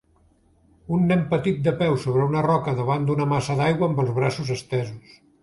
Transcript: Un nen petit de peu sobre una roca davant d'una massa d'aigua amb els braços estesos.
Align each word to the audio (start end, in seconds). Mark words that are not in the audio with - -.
Un 0.95 1.03
nen 1.11 1.19
petit 1.33 1.59
de 1.67 1.73
peu 1.81 1.97
sobre 2.05 2.25
una 2.31 2.43
roca 2.47 2.73
davant 2.81 3.07
d'una 3.11 3.29
massa 3.35 3.59
d'aigua 3.61 3.93
amb 3.93 4.03
els 4.07 4.17
braços 4.19 4.53
estesos. 4.59 5.15